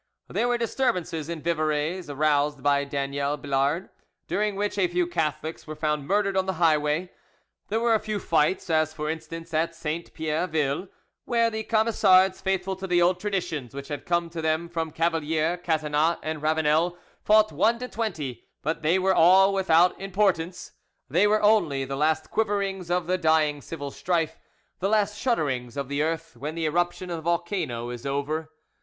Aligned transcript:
There 0.27 0.47
were 0.47 0.57
disturbances 0.57 1.29
in 1.29 1.43
Vivarais, 1.43 2.09
aroused 2.09 2.63
by 2.63 2.85
Daniel 2.85 3.37
Billard, 3.37 3.89
during 4.27 4.55
which 4.55 4.79
a 4.79 4.87
few 4.87 5.05
Catholics 5.05 5.67
were 5.67 5.75
found 5.75 6.07
murdered 6.07 6.35
on 6.35 6.47
the 6.47 6.53
highway; 6.53 7.11
there 7.67 7.79
were 7.79 7.93
a 7.93 7.99
few 7.99 8.17
fights, 8.17 8.67
as 8.71 8.95
for 8.95 9.11
instance 9.11 9.53
at 9.53 9.75
Sainte 9.75 10.11
Pierre 10.15 10.47
Ville, 10.47 10.87
where 11.25 11.51
the 11.51 11.61
Camisards, 11.63 12.41
faithful 12.41 12.75
to 12.77 12.87
the 12.87 12.99
old 12.99 13.19
traditions 13.19 13.75
which 13.75 13.89
had 13.89 14.07
come 14.07 14.31
to 14.31 14.41
them 14.41 14.69
from 14.69 14.89
Cavalier, 14.89 15.55
Catinat, 15.55 16.17
and 16.23 16.41
Ravenal, 16.41 16.97
fought 17.23 17.51
one 17.51 17.77
to 17.77 17.87
twenty, 17.87 18.47
but 18.63 18.81
they 18.81 18.97
were 18.97 19.13
all 19.13 19.53
without 19.53 20.01
importance; 20.01 20.71
they 21.11 21.27
were 21.27 21.43
only 21.43 21.85
the 21.85 21.95
last 21.95 22.31
quiverings 22.31 22.89
of 22.89 23.05
the 23.05 23.19
dying 23.19 23.61
civil 23.61 23.91
strife, 23.91 24.39
the 24.79 24.89
last 24.89 25.15
shudderings 25.19 25.77
of 25.77 25.89
the 25.89 26.01
earth 26.01 26.35
when 26.35 26.55
the 26.55 26.65
eruption 26.65 27.11
of 27.11 27.17
the 27.17 27.21
volcano 27.21 27.91
is 27.91 28.03
over. 28.03 28.49